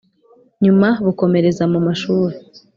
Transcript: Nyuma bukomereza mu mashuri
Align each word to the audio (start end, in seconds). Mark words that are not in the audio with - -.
Nyuma 0.63 0.87
bukomereza 1.05 1.63
mu 1.73 1.79
mashuri 1.87 2.35